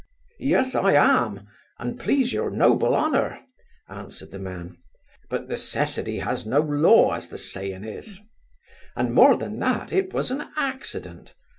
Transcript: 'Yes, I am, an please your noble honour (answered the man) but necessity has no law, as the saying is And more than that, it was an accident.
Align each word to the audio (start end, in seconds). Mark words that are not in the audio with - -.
'Yes, 0.39 0.73
I 0.73 0.93
am, 0.93 1.45
an 1.77 1.95
please 1.99 2.33
your 2.33 2.49
noble 2.49 2.95
honour 2.95 3.37
(answered 3.87 4.31
the 4.31 4.39
man) 4.39 4.77
but 5.29 5.47
necessity 5.47 6.17
has 6.17 6.43
no 6.47 6.59
law, 6.59 7.11
as 7.13 7.27
the 7.27 7.37
saying 7.37 7.83
is 7.83 8.19
And 8.95 9.13
more 9.13 9.37
than 9.37 9.59
that, 9.59 9.93
it 9.93 10.11
was 10.11 10.31
an 10.31 10.47
accident. 10.57 11.35